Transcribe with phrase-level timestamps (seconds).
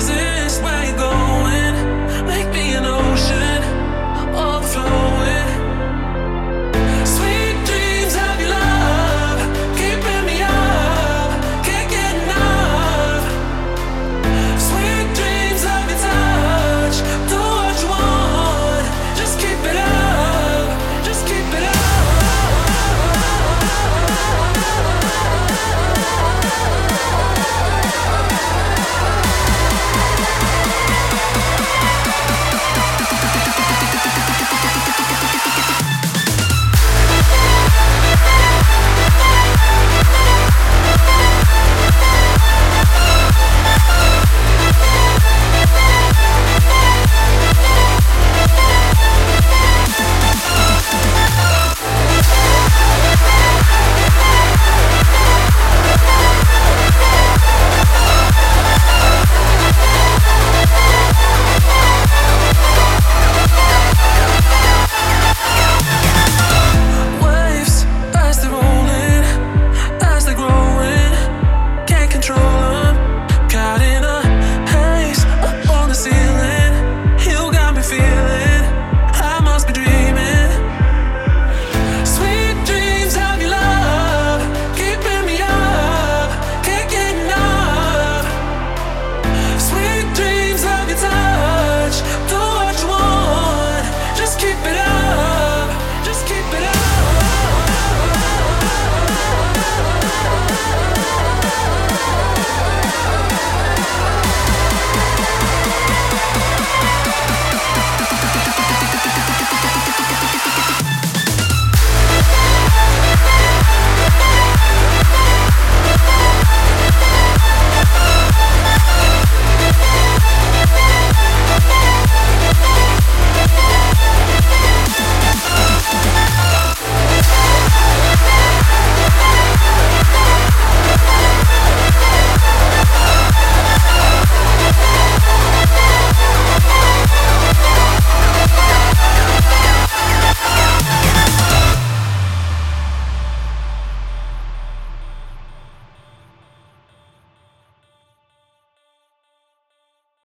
[0.00, 0.31] services.